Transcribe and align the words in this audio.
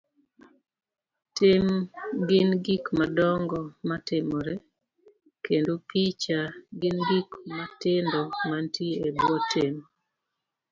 Tim 1.35 1.65
gin 2.27 2.49
gik 2.65 2.85
madongo 2.99 3.59
matimore, 3.87 4.55
kendo 5.45 5.73
picha 5.87 6.39
gin 6.79 6.97
gik 7.09 7.29
matindo 7.57 8.19
mantie 8.49 8.93
ebwo 9.07 9.35
tim. 9.51 9.75